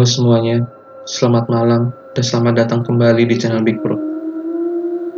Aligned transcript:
Halo 0.00 0.08
semuanya, 0.08 0.64
selamat 1.04 1.52
malam 1.52 1.92
dan 2.16 2.24
selamat 2.24 2.64
datang 2.64 2.80
kembali 2.88 3.28
di 3.28 3.36
channel 3.36 3.60
Big 3.60 3.84
Bro. 3.84 4.00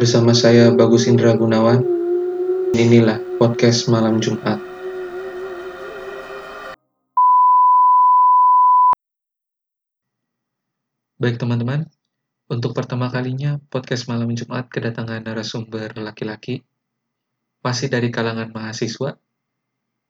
Bersama 0.02 0.34
saya 0.34 0.74
Bagus 0.74 1.06
Indra 1.06 1.38
Gunawan. 1.38 1.86
Inilah 2.74 3.22
podcast 3.38 3.86
malam 3.86 4.18
Jumat. 4.18 4.58
Baik 11.14 11.38
teman-teman, 11.38 11.86
untuk 12.50 12.74
pertama 12.74 13.06
kalinya 13.06 13.62
podcast 13.70 14.10
malam 14.10 14.34
Jumat 14.34 14.66
kedatangan 14.66 15.22
narasumber 15.22 15.94
laki-laki, 15.94 16.66
masih 17.62 17.86
dari 17.86 18.10
kalangan 18.10 18.50
mahasiswa, 18.50 19.14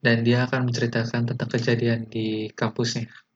dan 0.01 0.25
dia 0.25 0.49
akan 0.49 0.65
menceritakan 0.65 1.29
tentang 1.29 1.49
kejadian 1.61 2.09
di 2.09 2.49
kampusnya. 2.57 3.32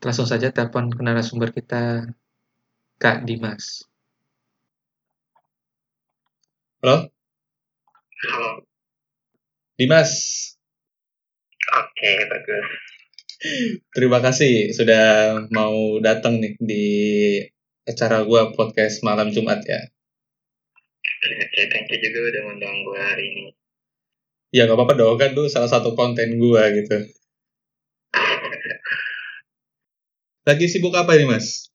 Langsung 0.00 0.24
saja 0.24 0.48
telepon 0.48 0.88
ke 0.88 1.00
narasumber 1.04 1.52
kita, 1.52 2.08
Kak 2.96 3.28
Dimas. 3.28 3.84
Halo, 6.80 7.12
Halo. 8.24 8.64
Dimas. 9.76 10.12
Oke, 11.68 12.12
bagus. 12.32 12.66
Terima 13.92 14.24
kasih 14.24 14.72
sudah 14.72 15.36
mau 15.52 16.00
datang 16.00 16.40
nih 16.40 16.56
di 16.60 16.86
acara 17.84 18.24
gua 18.24 18.56
podcast 18.56 19.04
malam 19.04 19.28
Jumat 19.28 19.60
ya. 19.68 19.80
Oke, 21.20 21.60
thank 21.68 21.92
you 21.92 22.00
juga 22.00 22.18
udah 22.24 22.40
ngundang 22.48 22.76
gue 22.88 23.00
hari 23.00 23.24
ini. 23.28 23.44
Ya 24.56 24.64
nggak 24.64 24.80
apa-apa 24.80 24.96
dong 24.96 25.20
kan 25.20 25.36
lu 25.36 25.44
salah 25.52 25.68
satu 25.68 25.92
konten 25.92 26.40
gua 26.40 26.72
gitu. 26.72 27.19
Lagi 30.48 30.72
sibuk 30.72 30.96
apa 30.96 31.20
ini 31.20 31.28
mas? 31.28 31.68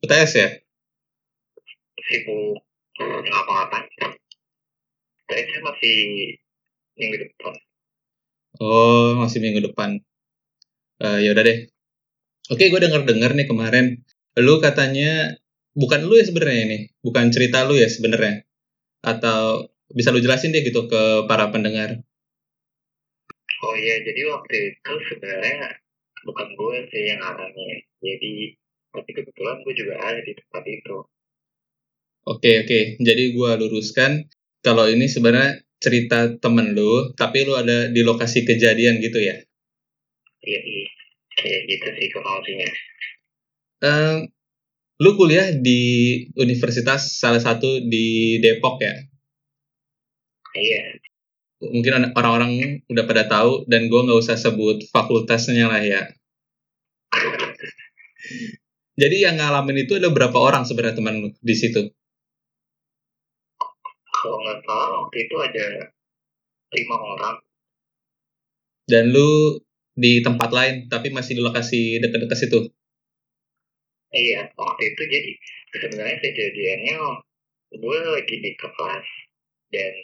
UTS 0.00 0.32
ya? 0.32 0.48
Sibuk 2.00 2.64
ngapa-ngapain? 2.96 4.16
Kayaknya 5.28 5.58
masih 5.60 5.96
minggu 6.96 7.16
depan. 7.28 7.54
Oh 8.56 9.20
masih 9.20 9.44
minggu 9.44 9.60
depan. 9.68 10.00
Eh 11.04 11.28
ya 11.28 11.36
udah 11.36 11.44
deh. 11.44 11.68
Oke 12.48 12.72
gue 12.72 12.80
denger 12.80 13.04
dengar 13.04 13.36
nih 13.36 13.44
kemarin. 13.44 14.00
Lu 14.40 14.64
katanya 14.64 15.36
bukan 15.76 16.08
lu 16.08 16.16
ya 16.16 16.24
sebenarnya 16.24 16.60
ini, 16.72 16.78
bukan 17.04 17.28
cerita 17.28 17.68
lu 17.68 17.76
ya 17.76 17.92
sebenarnya. 17.92 18.48
Atau 19.04 19.68
bisa 19.92 20.08
lu 20.08 20.24
jelasin 20.24 20.56
deh 20.56 20.64
gitu 20.64 20.88
ke 20.88 21.28
para 21.28 21.52
pendengar. 21.52 22.00
Oh 23.60 23.76
iya, 23.76 24.00
jadi 24.00 24.24
waktu 24.32 24.72
itu 24.72 24.92
sebenarnya 25.12 25.76
bukan 26.24 26.48
gue 26.56 26.76
sih 26.88 27.12
yang 27.12 27.20
alami. 27.20 27.89
Jadi, 28.04 28.34
tapi 28.92 29.10
kebetulan 29.16 29.56
gue 29.64 29.74
juga 29.80 29.94
ada 30.08 30.20
di 30.26 30.32
tempat 30.36 30.64
itu. 30.68 30.96
Oke 32.32 32.50
oke, 32.64 32.80
jadi 33.06 33.24
gua 33.36 33.50
luruskan 33.60 34.12
kalau 34.66 34.84
ini 34.94 35.06
sebenarnya 35.14 35.52
cerita 35.84 36.18
temen 36.42 36.66
lu, 36.76 36.92
tapi 37.20 37.38
lu 37.48 37.52
ada 37.62 37.78
di 37.94 38.00
lokasi 38.08 38.38
kejadian 38.48 39.00
gitu 39.04 39.18
ya. 39.28 39.36
Iya, 40.48 40.60
iya. 40.72 40.88
Kayak 41.38 41.60
gitu 41.70 41.86
sih 41.96 42.06
kronologinya. 42.12 42.68
Eh, 43.90 44.16
lu 45.04 45.10
kuliah 45.18 45.48
di 45.66 45.80
universitas 46.44 47.00
salah 47.22 47.42
satu 47.46 47.70
di 47.92 48.06
Depok 48.44 48.76
ya. 48.86 48.94
Iya, 50.54 51.00
Mungkin 51.74 51.92
an- 51.96 52.12
orang-orang 52.18 52.52
udah 52.92 53.04
pada 53.10 53.24
tahu 53.34 53.52
dan 53.70 53.88
gua 53.90 54.00
nggak 54.04 54.20
usah 54.24 54.36
sebut 54.44 54.76
fakultasnya 54.92 55.66
lah 55.72 55.82
ya. 55.92 56.02
Jadi 59.00 59.16
yang 59.24 59.40
ngalamin 59.40 59.88
itu 59.88 59.96
ada 59.96 60.12
berapa 60.12 60.36
orang 60.36 60.68
sebenarnya 60.68 61.00
teman 61.00 61.32
di 61.40 61.54
situ? 61.56 61.88
kalau 64.20 64.36
nggak 64.44 64.58
salah 64.68 64.88
waktu 65.00 65.16
itu 65.24 65.36
ada 65.40 65.66
lima 66.76 66.96
orang. 67.00 67.36
Dan 68.84 69.14
lu 69.14 69.58
di 69.96 70.20
tempat 70.20 70.50
lain 70.52 70.74
tapi 70.92 71.08
masih 71.08 71.40
di 71.40 71.42
lokasi 71.42 71.98
dekat-dekat 72.04 72.38
situ. 72.38 72.60
Iya, 74.10 74.50
waktu 74.58 74.82
itu 74.90 75.02
jadi 75.06 75.32
sebenarnya 75.70 76.18
kejadiannya 76.18 76.94
gue 77.70 77.98
lagi 78.10 78.36
di 78.42 78.50
kelas 78.58 79.06
dan 79.70 79.94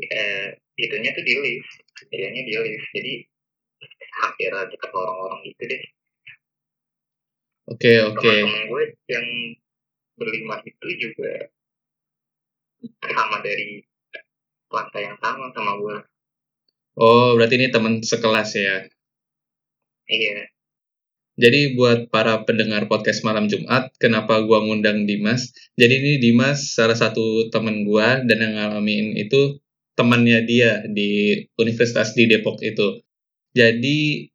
eh, 0.00 0.46
itunya 0.80 1.12
tuh 1.12 1.24
di 1.24 1.34
lift, 1.36 1.72
kejadiannya 2.00 2.42
di 2.48 2.54
lift, 2.56 2.88
jadi 2.96 3.14
hampir 4.24 4.50
dekat 4.72 4.90
orang-orang 4.96 5.40
gitu 5.52 5.62
deh. 5.68 5.82
Oke 7.72 7.92
oke. 8.04 8.20
Teman-teman 8.20 8.62
gue 8.68 8.84
yang 9.08 9.26
berlima 10.20 10.56
itu 10.68 10.88
juga 11.00 11.32
sama 13.00 13.40
dari 13.40 13.80
lantai 14.68 15.02
yang 15.08 15.18
sama 15.22 15.48
sama 15.56 15.72
gue. 15.80 15.96
Oh 17.00 17.32
berarti 17.36 17.54
ini 17.56 17.72
teman 17.72 18.04
sekelas 18.04 18.50
ya. 18.56 18.76
Iya, 20.10 20.44
Jadi 21.40 21.72
buat 21.78 22.12
para 22.12 22.44
pendengar 22.44 22.84
podcast 22.92 23.24
malam 23.24 23.48
Jumat, 23.48 23.88
kenapa 23.96 24.44
gua 24.44 24.60
ngundang 24.60 25.08
Dimas? 25.08 25.48
Jadi 25.80 25.94
ini 25.96 26.12
Dimas 26.20 26.76
salah 26.76 26.92
satu 26.98 27.48
teman 27.48 27.88
gua 27.88 28.20
dan 28.20 28.38
yang 28.44 28.54
ngalamin 28.60 29.16
itu 29.16 29.56
temannya 29.96 30.44
dia 30.44 30.84
di 30.84 31.40
universitas 31.56 32.12
di 32.12 32.28
Depok 32.28 32.60
itu. 32.60 33.00
Jadi 33.56 34.28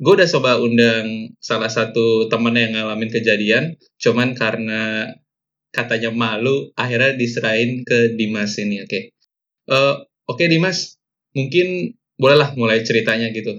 gue 0.00 0.12
udah 0.16 0.28
coba 0.34 0.50
undang 0.66 1.36
salah 1.38 1.68
satu 1.68 2.26
temen 2.32 2.56
yang 2.56 2.72
ngalamin 2.74 3.10
kejadian, 3.12 3.64
cuman 4.00 4.32
karena 4.32 5.12
katanya 5.76 6.10
malu, 6.10 6.72
akhirnya 6.74 7.14
diserahin 7.20 7.84
ke 7.86 8.16
Dimas 8.18 8.56
ini. 8.58 8.82
Oke, 8.84 9.00
Eh, 9.70 9.94
oke 10.26 10.44
Dimas, 10.50 10.98
mungkin 11.36 11.94
bolehlah 12.18 12.58
mulai 12.58 12.82
ceritanya 12.82 13.30
gitu. 13.30 13.54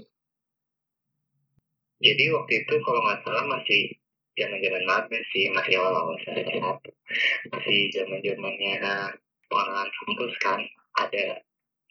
jadi 2.02 2.34
waktu 2.34 2.66
itu 2.66 2.75
kalau 2.81 3.00
nggak 3.06 3.22
salah 3.23 3.46
masih 3.47 3.94
zaman-zaman 4.35 4.84
banget 4.90 5.23
sih, 5.31 5.47
masih 5.53 5.78
awal-awal 5.79 6.18
satu. 6.25 6.91
Masih 7.53 7.78
zaman-zamannya 7.94 8.73
pengenalan 9.47 9.90
kampus 9.94 10.34
kan, 10.41 10.59
ada 10.97 11.25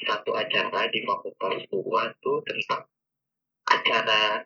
satu 0.02 0.30
acara 0.34 0.90
di 0.90 1.00
fakultas 1.06 1.62
gua 1.70 2.10
tuh 2.20 2.42
tentang 2.44 2.82
acara 3.69 4.44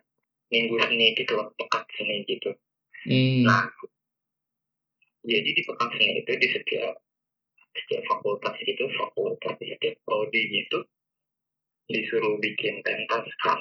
minggu 0.51 0.75
seni 0.81 1.15
gitu 1.17 1.31
loh, 1.37 1.51
pekan 1.57 1.83
seni 1.95 2.23
gitu. 2.27 2.51
Hmm, 3.05 3.45
Nah, 3.45 3.69
jadi 5.25 5.49
di 5.57 5.61
pekan 5.65 5.89
seni 5.93 6.21
itu 6.21 6.31
di 6.37 6.47
setiap 6.53 6.95
setiap 7.75 8.03
fakultas 8.07 8.55
itu, 8.63 8.83
fakultas 8.95 9.53
di 9.59 9.65
setiap 9.73 9.95
prodi 10.07 10.41
gitu, 10.47 10.79
disuruh 11.89 12.37
bikin 12.39 12.81
pentas 12.85 13.25
kan. 13.43 13.59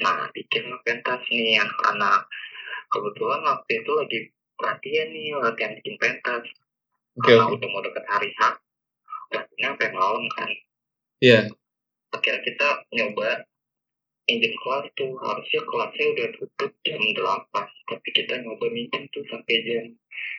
Nah, 0.00 0.30
bikin 0.32 0.70
pentas 0.86 1.20
nih 1.28 1.58
anak-anak. 1.60 2.26
Kebetulan 2.90 3.42
waktu 3.46 3.72
itu 3.82 3.92
lagi 3.94 4.18
latihan 4.62 5.08
nih, 5.12 5.34
latihan 5.38 5.72
bikin 5.78 5.96
pentas. 6.00 6.44
oke 7.18 7.22
Karena 7.26 7.44
oke. 7.46 7.54
udah 7.58 7.68
mau 7.70 7.82
deket 7.84 8.04
hari 8.08 8.30
H, 8.38 8.40
latihannya 9.34 9.66
sampai 9.76 9.88
malam 9.94 10.24
kan. 10.34 10.50
Iya, 11.20 11.40
Akhirnya 12.10 12.40
kita 12.42 12.68
nyoba 12.96 13.44
minjem 14.30 14.54
kelas 14.62 14.86
tuh, 14.94 15.18
harusnya 15.18 15.60
kelasnya 15.66 16.06
udah 16.14 16.28
tutup 16.38 16.70
jam 16.86 17.02
8. 17.02 17.50
Tapi 17.90 18.08
kita 18.14 18.38
nyoba 18.46 18.66
minjem 18.70 19.02
tuh 19.10 19.26
sampai 19.26 19.56
jam 19.66 19.84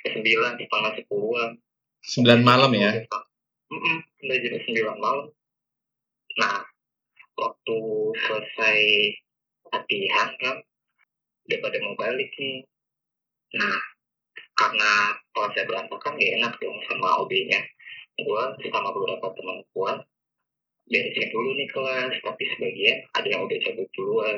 9, 0.08 0.24
setengah 0.56 0.92
10-an. 1.04 1.52
9 2.00 2.40
malam 2.48 2.72
ya. 2.72 3.04
Mm 3.68 4.00
udah 4.24 4.38
jam 4.40 4.56
9 4.56 5.04
malam. 5.04 5.28
Nah, 6.40 6.64
waktu 7.36 7.80
selesai 8.16 8.80
latihan 9.68 10.30
kan, 10.40 10.58
udah 11.52 11.58
pada 11.60 11.78
mau 11.84 11.96
balik 12.00 12.32
nih. 12.40 12.64
Nah, 13.60 13.80
karena 14.56 15.20
kelasnya 15.36 15.68
berantakan 15.68 16.16
gak 16.16 16.34
enak 16.40 16.54
dong 16.64 16.80
sama 16.88 17.20
OB-nya. 17.28 17.60
Gue 18.16 18.44
sama 18.72 18.96
beberapa 18.96 19.28
teman 19.36 19.60
gue 19.68 19.94
beresin 20.92 21.32
dulu 21.32 21.56
nih 21.56 21.70
kelas, 21.72 22.14
tapi 22.20 22.44
sebagian 22.52 23.00
ada 23.16 23.28
yang 23.32 23.42
udah 23.48 23.58
cabut 23.64 23.90
duluan. 23.96 24.38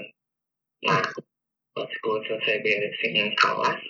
Nah, 0.86 1.02
pas 1.74 1.90
gue 1.90 2.18
selesai 2.30 2.58
beresin 2.62 3.34
kelas, 3.34 3.82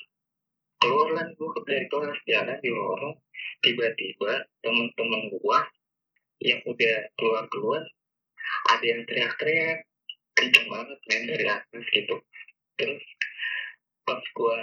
keluarlah 0.80 1.28
gue 1.36 1.50
dari 1.68 1.86
kelas 1.92 2.18
jalan 2.24 2.58
di 2.64 2.70
lorong, 2.72 3.16
tiba-tiba 3.60 4.48
temen-temen 4.64 5.22
gue 5.36 5.60
yang 6.48 6.60
udah 6.64 6.96
keluar 7.20 7.44
duluan, 7.52 7.84
ada 8.72 8.86
yang 8.88 9.04
teriak-teriak, 9.12 9.84
kenceng 10.40 10.68
banget 10.72 11.00
main 11.12 11.24
dari 11.28 11.46
atas 11.52 11.84
gitu. 11.92 12.16
Terus 12.80 13.04
pas 14.04 14.24
gue 14.24 14.58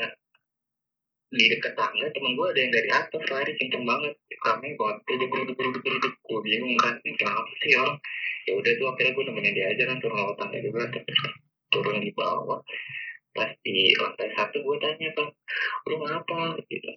di 1.31 1.47
dekat 1.47 1.79
tangga 1.79 2.11
temen 2.11 2.35
gue 2.35 2.47
ada 2.51 2.59
yang 2.59 2.73
dari 2.75 2.91
atas 2.91 3.23
lari 3.31 3.53
kenceng 3.55 3.87
banget 3.87 4.19
kami 4.43 4.75
banget 4.75 4.99
duduk 5.07 5.31
duduk 5.31 5.57
duduk 5.57 5.83
duduk 5.87 6.15
gue 6.41 6.57
bingung 6.57 6.73
kan 6.81 6.97
kenapa 7.05 7.53
sih 7.61 7.77
orang 7.77 8.01
ya 8.49 8.57
udah 8.57 8.73
tuh 8.81 8.87
akhirnya 8.89 9.13
gue 9.13 9.25
nemenin 9.29 9.53
dia 9.53 9.67
aja 9.77 9.85
kan 9.93 10.01
turun 10.01 10.17
lewat 10.17 10.37
tangga 10.41 10.59
juga 10.65 10.89
terus 10.89 11.21
turun 11.69 12.01
di 12.01 12.11
bawah. 12.17 12.65
Pas 13.37 13.53
di 13.61 13.93
lantai 14.01 14.33
satu 14.33 14.57
gue 14.65 14.77
tanya 14.81 15.09
kan 15.13 15.29
lu 15.85 15.97
ngapa? 16.01 16.57
Gitu. 16.65 16.97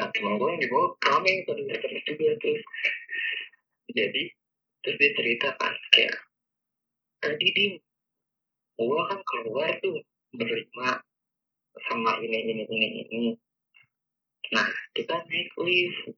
Nah 0.00 0.08
teman 0.08 0.40
gue 0.40 0.48
yang 0.56 0.62
di 0.64 0.68
bawah 0.72 0.90
rame 1.04 1.32
pada 1.44 1.62
terus 1.84 2.02
juga 2.08 2.32
terus 2.40 2.64
jadi 3.92 4.22
terus 4.80 4.96
dia 4.96 5.10
cerita 5.12 5.48
kan 5.60 5.74
kayak 5.92 6.16
tadi 7.20 7.46
dim 7.52 7.72
gue 8.80 9.00
kan 9.04 9.20
keluar 9.20 9.68
tuh 9.84 10.00
berlima 10.32 10.96
sama 11.92 12.16
ini 12.24 12.40
ini 12.40 12.64
ini 12.72 12.88
ini. 13.04 13.30
Nah 14.56 14.72
kita 14.96 15.20
naik 15.28 15.52
lift 15.60 16.16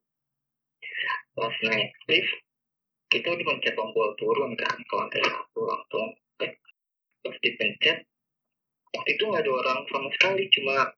pas 1.37 1.55
naik 1.69 1.93
lift 2.08 2.32
kita 3.12 3.28
udah 3.32 3.44
mencet 3.46 3.75
tombol 3.78 4.12
turun 4.19 4.52
kan 4.58 4.76
ke 4.82 4.94
lantai 4.96 5.23
satu 5.23 5.61
langsung 5.62 6.08
terus 7.23 7.38
dipencet. 7.43 7.99
Waktu 8.94 9.11
itu 9.19 9.23
nggak 9.26 9.43
ada 9.43 9.52
orang 9.52 9.81
sama 9.90 10.08
sekali 10.14 10.46
cuma 10.55 10.90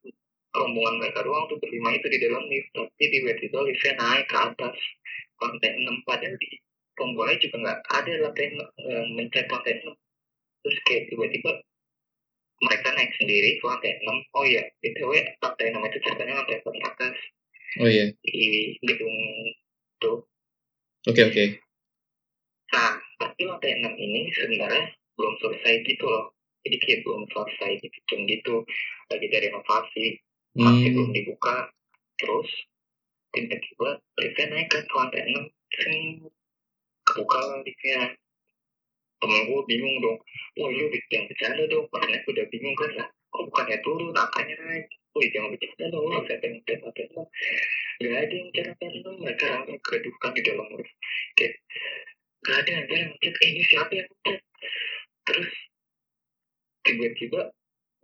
rombongan 0.53 0.95
mereka 1.01 1.25
doang 1.25 1.45
tuh 1.49 1.61
berlima 1.61 1.93
itu 1.97 2.09
di 2.09 2.19
dalam 2.21 2.45
lift 2.49 2.69
tapi 2.73 3.05
tiba-tiba 3.13 3.59
liftnya 3.65 3.93
naik 4.01 4.27
ke 4.29 4.37
atas 4.37 4.77
lantai 5.39 5.71
enam 5.77 5.97
padahal 6.09 6.35
di 6.41 6.49
tombolnya 6.99 7.37
juga 7.39 7.57
nggak 7.63 7.81
ada 7.95 8.13
lantai 8.25 8.47
eh, 8.57 9.05
mencet 9.13 9.47
lantai 9.49 9.75
enam. 9.85 9.97
Terus 10.65 10.79
kayak 10.89 11.03
tiba-tiba 11.13 11.51
mereka 12.59 12.89
naik 12.97 13.13
sendiri 13.21 13.51
ke 13.61 13.65
lantai 13.65 13.93
enam. 14.01 14.17
Oh 14.33 14.45
iya 14.49 14.65
btw 14.81 15.13
lantai 15.45 15.67
enam 15.69 15.85
itu 15.85 15.99
ceritanya 16.03 16.35
lantai 16.41 16.65
paling 16.65 16.85
atas. 16.85 17.17
Oh 17.85 17.89
iya. 17.89 18.09
di 18.25 18.75
gedung 18.81 19.13
tuh 20.01 20.25
Oke 21.09 21.25
oke. 21.25 21.45
Nah, 22.75 23.01
tapi 23.17 23.49
lantai 23.49 23.81
6 23.81 23.97
ini 23.97 24.29
sebenarnya 24.35 24.93
belum 25.17 25.35
selesai 25.41 25.89
gitu 25.89 26.05
loh. 26.05 26.37
Jadi 26.67 26.77
kayak 26.85 27.01
belum 27.07 27.23
selesai 27.33 27.81
dibikin 27.81 28.29
gitu. 28.29 28.67
Lagi 29.09 29.27
dari 29.33 29.49
renovasi, 29.49 30.07
masih 30.59 30.89
belum 30.93 31.09
Hmm. 31.09 31.17
dibuka. 31.17 31.57
Terus, 32.21 32.49
tiba-tiba 33.33 34.03
liftnya 34.21 34.45
naik 34.53 34.69
ke 34.69 34.79
lantai 34.93 35.23
6. 35.33 35.45
Sing, 35.73 36.29
kebuka 37.09 37.63
liftnya. 37.65 38.13
Temen 39.19 39.41
gue 39.49 39.61
bingung 39.65 39.97
dong. 40.05 40.19
Wah, 40.61 40.69
lu 40.69 40.93
yang 40.93 41.25
bercanda 41.25 41.65
dong. 41.73 41.89
Makanya 41.89 42.21
gue 42.27 42.33
udah 42.37 42.47
bingung 42.53 42.77
kan 42.77 42.91
lah. 43.01 43.09
Kok 43.33 43.49
bukannya 43.49 43.79
turun, 43.81 44.13
angkanya 44.13 44.55
naik. 44.61 44.87
Wih, 45.17 45.29
jangan 45.33 45.57
bercanda. 45.57 45.99
Saya 46.29 46.39
pengen 46.43 46.61
lihat 46.67 46.81
lantai 46.85 47.05
6. 47.11 47.27
Gak 47.99 48.17
ada 48.19 48.35
yang 48.35 48.49
lantai 48.53 48.89
6. 49.03 49.23
Mereka 49.25 49.45
langsung 49.49 49.79
kedudukan 49.83 50.31
di 50.37 50.43
dalam 50.45 50.67
lift. 50.77 50.95
Kayak, 51.35 51.55
gak 52.47 52.57
ada 52.63 52.71
yang 52.71 52.87
yang 52.93 53.11
ngecek 53.19 53.35
eh 53.43 53.49
ini 53.51 53.63
siapa 53.67 53.93
yang 53.99 54.09
ngecek 54.09 54.39
terus 55.29 55.51
tiba-tiba 56.87 57.41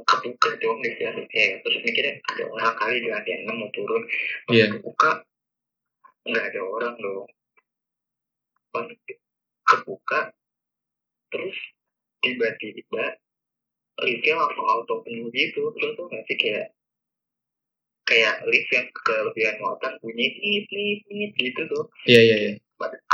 kebuka 0.04 0.50
dong 0.60 0.78
nih 0.84 0.92
ya 1.00 1.10
eh, 1.16 1.50
terus 1.64 1.78
mikirnya 1.86 2.20
ada 2.20 2.44
orang 2.50 2.76
kali 2.76 3.00
di 3.00 3.08
lantai 3.08 3.46
enam 3.46 3.56
mau 3.64 3.70
turun 3.72 4.02
pas 4.44 4.52
Iya. 4.52 4.66
kebuka 4.76 5.10
nggak 6.28 6.44
ada 6.52 6.60
orang 6.60 6.94
dong 7.00 7.28
pas 8.74 8.84
kebuka 9.64 10.20
terus 11.32 11.56
tiba-tiba 12.20 13.04
liftnya 14.04 14.34
langsung 14.36 14.66
auto 14.68 15.00
penuh 15.06 15.30
gitu 15.32 15.72
terus 15.78 15.94
tuh 15.96 16.04
nggak 16.10 16.24
sih 16.28 16.36
kayak 16.36 16.74
kayak 18.04 18.44
lift 18.48 18.68
yang 18.68 18.88
kelebihan 18.92 19.56
muatan 19.60 19.96
bunyi 20.04 20.36
nip 20.40 20.68
nip 20.68 21.00
nip 21.08 21.32
gitu 21.36 21.62
tuh. 21.72 21.84
Iya 22.04 22.20
iya 22.20 22.36
iya. 22.36 22.52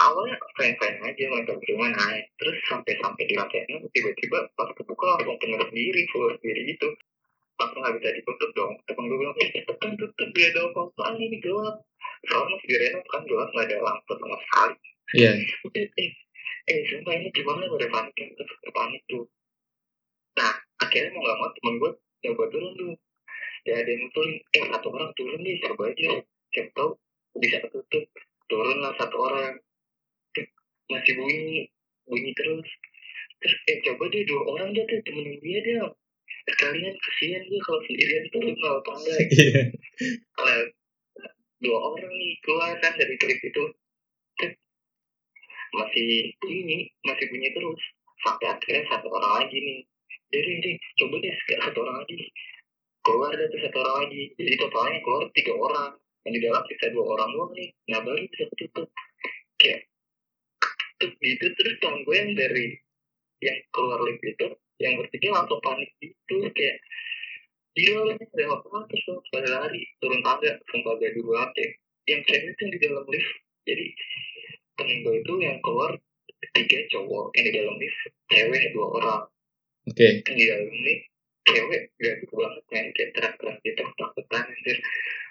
awalnya 0.02 0.34
fine-fine 0.58 0.98
aja 1.04 1.22
mereka 1.30 1.54
berdua 1.54 1.94
naik 1.94 2.26
terus 2.42 2.58
sampai-sampai 2.66 3.22
di 3.28 3.34
lantai 3.38 3.62
enam 3.70 3.86
tiba-tiba 3.94 4.50
pas 4.58 4.66
kebuka 4.74 5.14
langsung 5.14 5.38
penuh 5.38 5.62
sendiri 5.62 6.02
full 6.10 6.26
sendiri 6.42 6.74
gitu. 6.74 6.88
Langsung 7.60 7.78
nggak 7.78 7.94
bisa 8.02 8.08
ditutup 8.18 8.50
dong. 8.58 8.74
Temen 8.88 9.06
gue 9.06 9.18
bilang 9.20 9.36
eh 9.38 9.48
cepetan 9.54 9.90
tutup 9.94 10.28
dia 10.34 10.50
ada 10.50 10.60
apa 10.74 11.12
ini 11.22 11.38
gelap. 11.38 11.76
Soalnya 12.26 12.56
di 12.66 12.74
renov 12.74 13.04
kan 13.06 13.22
gelap 13.30 13.48
nggak 13.54 13.66
ada 13.70 13.76
lampu 13.78 14.12
sama 14.18 14.36
sekali. 14.42 14.76
Iya. 15.10 15.30
udah 15.66 15.86
eh 16.02 16.10
eh 16.66 16.80
sumpah 16.90 17.14
ini 17.14 17.28
gimana 17.30 17.62
gue 17.70 17.78
udah 17.78 17.90
panik 17.94 18.14
terus 18.34 18.58
panik 18.74 19.02
tuh. 19.06 19.24
Nah 20.34 20.54
akhirnya 20.82 21.14
mau 21.14 21.22
nggak 21.22 21.38
mau 21.38 21.50
temen 21.54 21.74
gue 21.78 21.90
coba 22.20 22.44
turun 22.50 22.72
tuh 22.74 22.94
ya 23.68 23.74
ada 23.76 23.90
yang 23.90 24.08
turun 24.14 24.32
eh 24.56 24.64
satu 24.72 24.88
orang 24.92 25.10
turun 25.16 25.40
nih 25.44 25.56
coba 25.64 25.92
aja 25.92 26.10
siapa 26.50 26.70
tahu 26.74 26.90
bisa 27.38 27.56
ketutup. 27.62 28.04
Turun 28.50 28.78
lah 28.82 28.92
satu 28.98 29.16
orang. 29.20 29.54
Masih 30.90 31.12
bunyi 31.14 31.70
bunyi 32.08 32.30
terus. 32.34 32.66
Terus 33.40 33.56
eh 33.70 33.78
coba 33.86 34.10
deh 34.10 34.22
dua 34.26 34.42
orang 34.50 34.74
dia 34.74 34.84
tuh 34.88 34.98
temenin 35.06 35.38
dia 35.40 35.60
dia 35.62 35.82
sekalian 36.50 36.94
kesian 36.96 37.42
dia 37.46 37.60
kalau 37.62 37.80
sendirian 37.86 38.24
turun 38.32 38.54
nggak 38.56 38.80
tangga 38.82 39.14
Iya. 39.28 39.62
kalau 40.34 40.60
dua 41.60 41.78
orang 41.78 42.12
nih 42.16 42.32
keluar 42.42 42.72
kan 42.80 42.92
dari 42.96 43.14
trip 43.20 43.40
itu 43.44 43.64
masih 45.70 46.34
bunyi 46.42 46.90
masih 47.06 47.26
bunyi 47.30 47.48
terus. 47.54 47.82
Sampai 48.20 48.52
akhirnya 48.52 48.84
satu 48.90 49.08
orang 49.08 49.44
lagi 49.44 49.58
nih. 49.62 49.80
Jadi 50.30 50.50
ini 50.62 50.70
coba 50.98 51.14
deh 51.22 51.34
satu 51.48 51.78
orang 51.86 51.96
lagi 52.02 52.14
keluar 53.04 53.32
tuh 53.32 53.60
satu 53.60 53.78
orang 53.80 53.96
lagi. 54.06 54.22
Jadi 54.36 54.54
totalnya 54.60 54.98
keluar 55.04 55.22
tiga 55.32 55.52
orang. 55.56 55.92
Yang 56.20 56.32
di 56.36 56.40
dalam 56.44 56.62
sisa 56.68 56.86
dua 56.92 57.04
orang 57.16 57.30
doang 57.32 57.52
nih. 57.56 57.68
Nah 57.88 57.98
baru 58.04 58.20
bisa 58.28 58.44
ketutup. 58.52 58.88
Kayak 59.56 59.80
ketutup 60.60 61.12
gitu. 61.24 61.46
Terus 61.56 61.74
temen 61.80 62.00
gue 62.04 62.16
yang 62.16 62.30
dari 62.36 62.66
yang 63.40 63.58
keluar 63.72 63.98
lift 64.04 64.20
itu 64.20 64.48
yang 64.80 65.00
bertiga 65.00 65.28
langsung 65.32 65.60
panik 65.64 65.90
gitu. 66.00 66.36
Kayak 66.52 66.76
gila 67.76 68.00
udah 68.12 68.48
apa? 68.60 68.78
Terus 68.92 69.04
langsung 69.08 69.32
pada 69.32 69.48
lari. 69.48 69.82
Turun 70.00 70.20
tangga 70.20 70.52
sumpah 70.68 70.92
gak 71.00 71.12
dulu 71.16 71.32
aja 71.40 71.66
yang 72.08 72.20
cewek 72.26 72.52
itu 72.52 72.60
yang 72.60 72.72
di 72.74 72.80
dalam 72.84 73.04
lift. 73.08 73.32
Jadi 73.64 73.86
temen 74.76 74.96
gue 75.04 75.14
itu 75.24 75.32
yang 75.40 75.56
keluar 75.64 75.92
tiga 76.56 76.78
cowok 76.92 77.24
yang 77.36 77.44
di 77.48 77.52
dalam 77.56 77.74
lift. 77.80 77.98
Cewek 78.28 78.62
dua 78.76 78.86
orang. 79.00 79.24
Oke. 79.88 80.20
yang 80.20 80.36
di 80.36 80.44
dalam 80.44 80.68
lift 80.84 81.10
cewek 81.50 81.82
gitu 81.98 82.34
banget 82.34 82.62
main 82.70 82.86
kayak 82.94 83.10
teriak-teriak 83.18 83.58
gitu 83.66 83.80
ketakutan 83.82 84.44
anjir 84.46 84.78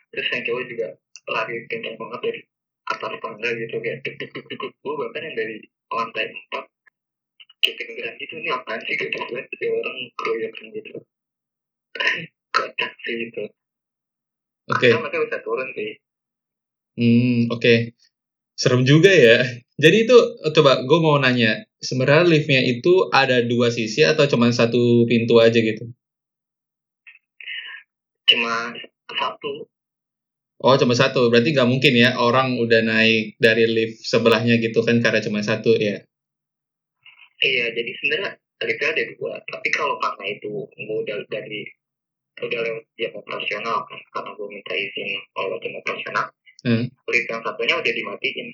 terus 0.10 0.28
yang 0.34 0.44
cowok 0.44 0.64
juga 0.68 0.88
lari 1.30 1.56
kencang 1.72 1.96
banget 1.96 2.20
dari 2.26 2.42
atas 2.90 3.14
tangga 3.22 3.50
gitu 3.56 3.76
kayak 3.80 3.98
tuk 4.04 4.16
tuk 4.18 4.46
tuk 4.50 4.72
gue 4.74 4.94
bahkan 5.00 5.22
yang 5.30 5.36
dari 5.38 5.56
lantai 5.90 6.26
empat 6.34 6.66
kayak 7.62 7.76
kedengeran 7.80 8.14
gitu 8.18 8.34
ini 8.40 8.50
apaan 8.52 8.80
sih 8.84 8.96
gitu 8.98 9.16
gue 9.16 9.42
tiga 9.56 9.68
orang 9.78 9.98
keroyokan 10.18 10.66
gitu 10.76 10.92
kocak 12.54 12.92
sih 13.06 13.18
itu 13.32 13.44
Oke. 14.70 14.86
Nah, 14.94 15.02
mereka 15.02 15.26
bisa 15.26 15.42
turun 15.42 15.70
sih 15.74 15.98
Hmm, 17.00 17.48
oke. 17.48 17.96
Serem 18.60 18.84
juga 18.84 19.08
ya. 19.08 19.48
Jadi 19.80 20.04
itu 20.04 20.18
coba 20.52 20.84
gue 20.84 21.00
mau 21.00 21.16
nanya, 21.16 21.64
sebenarnya 21.80 22.28
liftnya 22.28 22.60
itu 22.60 23.08
ada 23.16 23.40
dua 23.40 23.72
sisi 23.72 24.04
atau 24.04 24.28
cuma 24.28 24.52
satu 24.52 25.08
pintu 25.08 25.40
aja 25.40 25.56
gitu? 25.56 25.88
Cuma 28.30 28.54
satu 29.10 29.66
Oh, 30.60 30.76
cuma 30.76 30.92
satu. 30.92 31.32
Berarti 31.32 31.56
nggak 31.56 31.72
mungkin 31.72 31.96
ya 31.96 32.20
orang 32.20 32.60
udah 32.60 32.84
naik 32.84 33.40
dari 33.40 33.64
lift 33.64 34.04
sebelahnya 34.04 34.60
gitu 34.60 34.84
kan 34.84 35.00
karena 35.00 35.24
cuma 35.24 35.40
satu 35.40 35.72
ya. 35.80 36.04
iya 37.40 37.72
jadi 37.72 37.92
sebenarnya 37.96 38.32
liftnya 38.68 38.90
ada 38.92 39.04
dua 39.16 39.34
tapi 39.48 39.72
kalau 39.72 39.96
karena 40.04 40.26
itu 40.36 40.52
gue 40.68 40.98
udah 41.08 41.18
dari 41.32 41.64
udah 42.44 42.60
lewat 42.68 42.84
jam 43.00 43.12
operasional 43.16 43.88
kan 43.88 44.00
karena 44.12 44.30
gue 44.36 44.48
minta 44.52 44.74
izin 44.76 45.10
lewat 45.32 45.60
jam 45.64 45.74
operasional 45.80 46.28
Hmm. 46.60 46.92
lift 46.92 47.28
yang 47.32 47.40
satunya 47.40 47.76
udah 47.80 47.94
dimatiin 47.96 48.48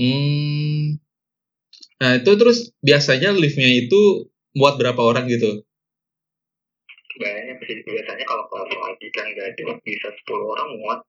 Hmm. 0.00 0.96
Nah, 2.00 2.18
itu 2.18 2.30
terus 2.40 2.72
biasanya 2.80 3.36
liftnya 3.36 3.68
itu 3.68 4.32
muat 4.56 4.80
berapa 4.80 4.96
orang 4.98 5.28
gitu? 5.28 5.60
Sih 7.66 7.80
biasanya 7.82 8.24
kalau 8.28 8.44
kelas 8.48 8.70
lagi 8.72 9.08
kan 9.12 9.26
ada 9.32 9.72
bisa 9.82 10.08
10 10.12 10.52
orang 10.54 10.70
muat 10.80 11.00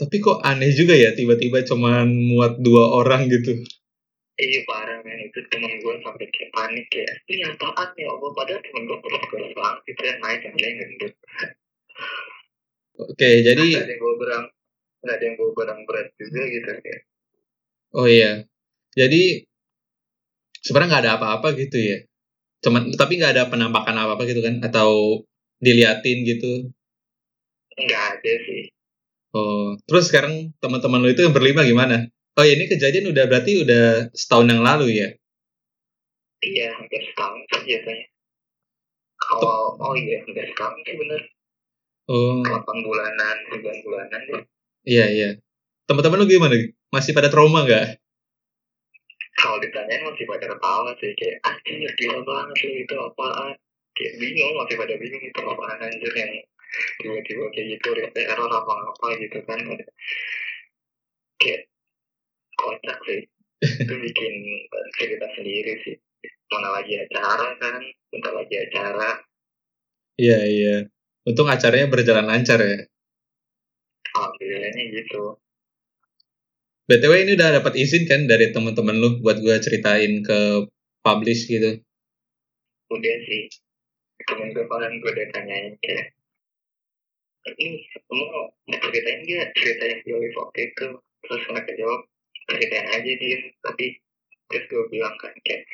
Tapi 0.00 0.16
kok 0.16 0.40
aneh 0.40 0.72
juga 0.72 0.96
ya 0.96 1.12
tiba-tiba 1.12 1.60
cuman 1.60 2.08
muat 2.08 2.56
dua 2.56 2.88
orang 3.04 3.28
gitu. 3.28 3.52
iya 4.40 4.64
parah 4.64 5.04
men 5.04 5.28
itu 5.28 5.44
temen 5.52 5.68
gue 5.76 5.94
sampai 6.00 6.24
kayak 6.32 6.50
panik 6.56 6.86
kayak 6.88 7.12
ini 7.28 7.44
apaan 7.44 7.88
ya 7.92 8.08
Allah 8.08 8.30
padahal 8.32 8.60
temen 8.64 8.88
gue 8.88 8.98
terus 9.04 9.24
terus 9.28 9.52
banget 9.52 9.82
itu 9.92 10.02
yang 10.08 10.18
naik 10.24 10.40
yang 10.40 10.56
lain 10.56 10.74
gendut 10.80 11.14
Oke, 13.00 13.30
jadi 13.40 13.60
nggak 13.60 13.84
ada 13.84 13.92
yang 13.92 14.00
gue 14.00 14.14
berang 14.20 14.46
nggak 15.00 15.16
ada 15.16 15.24
yang 15.24 15.34
gue 15.36 15.48
barang 15.56 15.80
berat 15.88 16.08
juga 16.16 16.40
gitu 16.48 16.70
kayak 16.80 17.02
oh 17.96 18.06
iya. 18.08 18.32
Jadi 18.96 19.22
sebenarnya 20.60 20.88
nggak 20.90 21.04
ada 21.04 21.12
apa-apa 21.16 21.48
gitu 21.56 21.78
ya. 21.80 21.98
Cuman 22.60 22.92
tapi 22.96 23.16
nggak 23.16 23.32
ada 23.36 23.44
penampakan 23.48 23.96
apa-apa 23.96 24.22
gitu 24.28 24.40
kan 24.44 24.60
atau 24.60 25.22
diliatin 25.60 26.18
gitu. 26.24 26.72
nggak 27.76 28.04
ada 28.18 28.34
sih 28.44 28.68
Oh, 29.30 29.78
terus 29.86 30.10
sekarang 30.10 30.50
teman-teman 30.58 31.06
lu 31.06 31.14
itu 31.14 31.22
yang 31.22 31.30
berlima 31.30 31.62
gimana? 31.62 32.10
Oh, 32.34 32.42
ini 32.42 32.66
kejadian 32.66 33.14
udah 33.14 33.30
berarti 33.30 33.62
udah 33.62 34.10
setahun 34.10 34.50
yang 34.50 34.58
lalu 34.58 34.98
ya? 34.98 35.08
iya 36.42 36.74
hampir 36.74 36.98
setahun 37.06 37.38
biasanya 37.62 38.10
Kalau 39.20 39.78
oh 39.78 39.94
iya 39.94 40.18
udah 40.26 40.44
sekarang 40.50 40.80
sih 40.82 40.96
bener 40.98 41.22
Oh, 42.10 42.42
8 42.42 42.82
bulanan 42.82 43.36
9 43.54 43.86
bulanan 43.86 44.20
deh. 44.26 44.42
iya 44.82 45.06
iya. 45.06 45.30
Teman-teman 45.86 46.18
lu 46.18 46.26
gimana? 46.26 46.58
Masih 46.90 47.14
pada 47.14 47.30
trauma 47.30 47.62
nggak? 47.62 48.02
Kalau 49.38 49.62
ditanyain 49.62 50.02
masih 50.10 50.26
pada 50.26 50.50
ketawa 50.50 50.90
sih 50.98 51.14
kayak 51.14 51.38
anjir 51.46 51.86
gila 51.94 52.18
banget 52.26 52.56
sih 52.58 52.72
itu 52.82 52.94
apaan. 52.98 53.54
Kayak 53.96 54.14
bingung 54.22 54.52
masih 54.56 54.76
pada 54.78 54.94
bingung 54.96 55.24
itu 55.24 55.40
apaan 55.40 55.80
anjir 55.82 56.12
yang 56.14 56.32
tiba-tiba 57.02 57.44
kayak 57.50 57.66
gitu 57.76 57.86
ada 57.98 58.20
error 58.30 58.50
apa 58.50 58.72
apa 58.94 59.06
gitu 59.18 59.38
kan 59.42 59.58
kayak 61.42 61.66
kocak 62.54 62.98
sih 63.10 63.20
itu 63.60 63.94
bikin 63.98 64.34
cerita 64.94 65.26
sendiri 65.34 65.72
sih 65.82 65.96
mana 66.54 66.78
lagi 66.78 66.94
acara 66.94 67.58
kan 67.58 67.82
bentar 68.14 68.32
lagi 68.34 68.54
acara 68.58 69.10
Iya 70.20 70.40
iya. 70.44 70.76
Untung 71.24 71.48
acaranya 71.48 71.88
berjalan 71.88 72.28
lancar 72.28 72.60
ya. 72.60 72.84
alhamdulillahnya 74.10 74.84
gitu 74.90 75.38
BTW 76.90 77.12
ini 77.22 77.32
udah 77.38 77.62
dapat 77.62 77.78
izin 77.78 78.04
kan 78.10 78.26
dari 78.26 78.50
teman-teman 78.50 78.98
lu 78.98 79.22
buat 79.22 79.38
gua 79.38 79.62
ceritain 79.62 80.26
ke 80.26 80.66
publish 81.06 81.46
gitu. 81.46 81.78
udah 82.90 83.16
sih 83.30 83.46
temen 84.28 84.52
gue 84.52 84.64
kemarin 84.64 85.00
gue 85.00 85.10
udah 85.12 85.28
tanyain 85.32 85.74
kayak 85.80 86.12
ini 87.48 87.88
mau 88.12 88.52
ceritain 88.68 89.24
dia 89.24 89.48
cerita 89.56 89.84
yang 89.88 90.00
di 90.04 90.10
Olive 90.12 90.38
Oke 90.44 90.62
itu? 90.70 90.86
Terus 91.24 91.42
mereka 91.48 91.72
jawab 91.78 92.00
ceritain 92.50 92.86
aja 92.90 93.12
dia. 93.16 93.38
Tapi 93.64 93.86
terus 94.50 94.64
gue 94.68 94.84
bilang 94.92 95.14
kan 95.16 95.32
kayak 95.46 95.64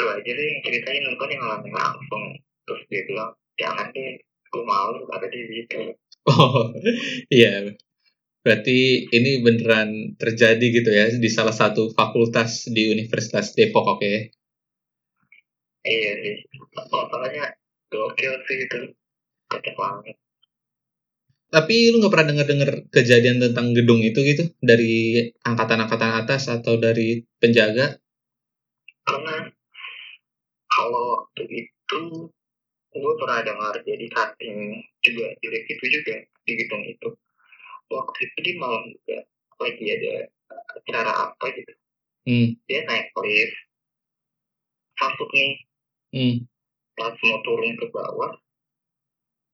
lu 0.00 0.06
aja 0.08 0.30
deh 0.30 0.46
yang 0.46 0.60
ceritain 0.64 1.02
lu 1.04 1.16
kan 1.20 1.28
yang 1.28 1.42
ngalamin 1.44 1.74
langsung. 1.74 2.24
Terus 2.64 2.82
dia 2.88 3.02
bilang 3.04 3.30
jangan 3.60 3.92
deh 3.92 4.16
gue 4.24 4.64
malu 4.64 5.04
kata 5.10 5.26
dia 5.28 5.44
gitu. 5.52 5.78
Oh 6.28 6.72
iya. 7.34 7.76
Berarti 8.40 9.04
ini 9.12 9.44
beneran 9.44 10.16
terjadi 10.16 10.64
gitu 10.64 10.88
ya 10.88 11.12
di 11.12 11.28
salah 11.28 11.52
satu 11.52 11.92
fakultas 11.92 12.72
di 12.72 12.88
Universitas 12.88 13.52
Depok 13.52 14.00
oke? 14.00 14.39
Iya 15.84 16.12
sih 16.20 16.36
masalahnya 16.74 17.56
gokil 17.90 18.34
sih 18.46 18.58
itu. 18.66 18.78
Kocak 19.50 19.74
banget. 19.74 20.16
Tapi 21.50 21.90
lu 21.90 21.98
nggak 21.98 22.12
pernah 22.14 22.28
denger-denger 22.30 22.70
kejadian 22.94 23.42
tentang 23.42 23.74
gedung 23.74 23.98
itu 23.98 24.22
gitu? 24.22 24.54
Dari 24.62 25.26
angkatan-angkatan 25.42 26.22
atas 26.22 26.46
atau 26.46 26.78
dari 26.78 27.26
penjaga? 27.42 27.98
karena 29.10 29.36
kalau 30.70 31.02
waktu 31.18 31.66
itu 31.66 32.00
gue 32.90 33.14
pernah 33.18 33.42
dengar 33.42 33.74
jadi 33.82 34.06
cutting 34.10 34.58
juga 35.02 35.26
direct 35.42 35.66
itu 35.66 35.84
juga 35.98 36.14
di 36.46 36.52
gedung 36.58 36.82
itu. 36.86 37.08
Waktu 37.90 38.18
itu 38.22 38.38
di 38.46 38.52
malam 38.58 38.86
juga 38.86 39.26
lagi 39.58 39.84
ada 39.90 40.14
acara 40.78 41.12
apa 41.30 41.44
gitu. 41.58 41.72
Hmm, 42.28 42.48
dia 42.70 42.80
naik 42.86 43.10
lift 43.18 43.56
masuk 45.00 45.30
nih 45.32 45.56
hmm, 46.14 46.36
pas 46.98 47.14
mau 47.24 47.38
turun 47.46 47.74
ke 47.78 47.86
bawah 47.90 48.32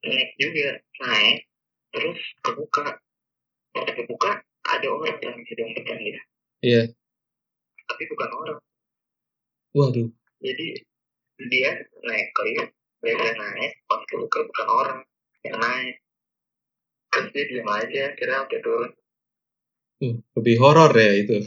naik 0.06 0.30
juga 0.38 0.78
naik 1.02 1.46
terus 1.92 2.20
kebuka 2.42 2.98
pas 3.74 3.88
kebuka 3.90 4.30
ada 4.66 4.86
orang 4.90 5.16
dalam 5.22 5.40
gedung 5.46 5.72
depan 5.74 5.98
dia 5.98 6.20
iya. 6.62 6.82
tapi 7.86 8.04
bukan 8.10 8.30
orang 8.32 8.58
Waduh. 9.76 10.08
jadi 10.40 10.68
dia 11.46 11.70
naik 12.02 12.28
ke 12.32 12.40
lift 12.48 12.72
liftnya 13.04 13.32
naik 13.36 13.72
pas 13.86 14.02
kebuka 14.08 14.38
bukan 14.46 14.66
orang 14.68 15.00
yang 15.44 15.56
naik 15.60 15.96
terus 17.12 17.28
dia 17.32 17.44
diam 17.48 17.68
aja 17.70 18.04
kira 18.16 18.44
sampai 18.44 18.60
turun 18.62 18.92
Uh, 19.96 20.20
lebih 20.36 20.60
horor 20.60 20.92
ya 20.92 21.24
itu. 21.24 21.40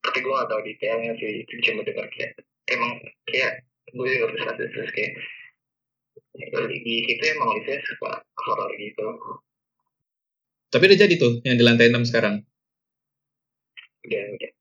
tapi 0.00 0.24
gue 0.24 0.32
gak 0.32 0.48
tau 0.48 0.64
detailnya 0.64 1.12
sih 1.20 1.44
itu 1.44 1.52
cuma 1.68 1.84
dengar 1.84 2.08
kayak 2.08 2.32
emang 2.64 2.96
kayak 3.28 3.60
gue 3.88 4.06
juga 4.06 4.26
bisa 4.36 4.50
terus 4.54 4.90
kayak 4.92 5.12
di 6.70 6.94
situ 7.06 7.24
emang 7.36 7.58
liftnya 7.58 7.78
suka 7.84 8.22
horor 8.46 8.70
gitu. 8.78 9.06
Tapi 10.70 10.82
udah 10.86 10.98
jadi 10.98 11.14
tuh 11.18 11.42
yang 11.42 11.58
di 11.58 11.64
lantai 11.66 11.90
6 11.90 12.06
sekarang. 12.06 12.42
udah 14.06 14.24
udah. 14.38 14.52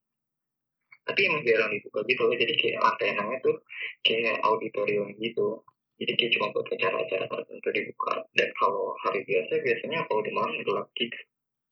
Tapi 1.10 1.20
emang 1.26 1.42
jarang 1.42 1.74
dibuka 1.74 2.06
gitu 2.06 2.22
loh 2.22 2.38
jadi 2.38 2.54
kayak 2.54 2.80
lantai 2.86 3.08
enamnya 3.18 3.38
tuh 3.42 3.58
kayak 4.06 4.42
auditorium 4.46 5.10
gitu. 5.18 5.62
Jadi 6.00 6.12
kayak 6.16 6.32
cuma 6.38 6.48
buat 6.56 6.70
acara-acara 6.70 7.26
tertentu 7.28 7.70
dibuka. 7.76 8.14
Dan 8.34 8.50
kalau 8.56 8.96
hari 9.04 9.26
biasa 9.26 9.54
biasanya 9.62 10.00
kalau 10.08 10.22
di 10.24 10.32
malam 10.32 10.56
gelap 10.64 10.88
gitu. 10.96 11.18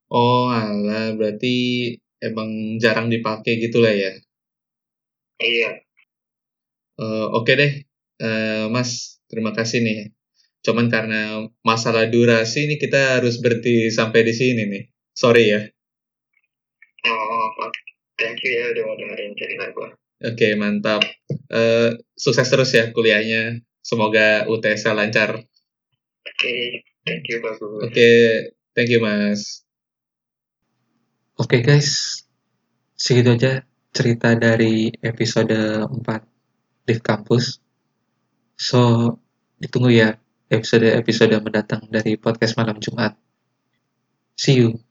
Oh, 0.08 0.48
alah, 0.48 1.16
berarti 1.20 1.56
emang 2.24 2.80
jarang 2.80 3.12
dipakai 3.12 3.60
gitu 3.60 3.84
lah 3.84 3.94
ya. 3.94 4.12
iya 5.38 5.87
Eh, 6.98 7.28
Oke 7.34 7.54
deh, 7.54 7.74
Eh, 8.18 8.66
Mas, 8.74 9.22
terima 9.30 9.54
kasih 9.54 9.86
nih. 9.86 10.10
Cuman 10.66 10.90
karena 10.90 11.46
masalah 11.62 12.10
durasi 12.10 12.66
nih 12.66 12.82
kita 12.82 13.22
harus 13.22 13.38
berhenti 13.38 13.94
sampai 13.94 14.26
di 14.26 14.34
sini 14.34 14.64
nih. 14.66 14.84
Sorry 15.14 15.54
ya. 15.54 15.62
oh 17.08 17.48
thank 18.18 18.42
you 18.42 18.52
ya 18.52 18.74
udah 18.74 18.84
mau 18.84 18.96
dengerin 18.98 19.32
cerita 19.38 19.70
gue 19.70 19.90
Oke, 20.18 20.58
mantap. 20.58 21.06
Eh, 21.30 21.94
sukses 22.18 22.50
terus 22.50 22.74
ya 22.74 22.90
kuliahnya. 22.90 23.62
Semoga 23.86 24.50
UTS 24.50 24.90
lancar. 24.92 25.38
oke 26.28 26.54
thank 27.06 27.24
you 27.30 27.38
bagus 27.40 27.62
Oke, 27.86 28.10
thank 28.74 28.90
you 28.90 29.00
Mas. 29.00 29.62
Oke 31.38 31.62
guys, 31.62 32.26
segitu 32.98 33.38
aja 33.38 33.62
cerita 33.94 34.34
dari 34.34 34.90
episode 35.06 35.86
4 35.86 36.37
Live 36.88 37.04
Campus. 37.04 37.60
So, 38.58 39.14
ditunggu 39.60 39.92
ya 39.94 40.16
episode-episode 40.48 41.36
mendatang 41.44 41.86
dari 41.92 42.16
podcast 42.16 42.56
malam 42.56 42.80
Jumat. 42.80 43.14
See 44.40 44.64
you. 44.64 44.87